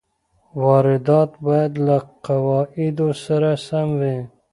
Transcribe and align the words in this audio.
واردات 0.63 1.31
باید 1.45 1.73
له 1.87 1.97
قواعدو 2.25 3.09
سره 3.25 3.49
سم 3.67 3.87
وي. 4.01 4.17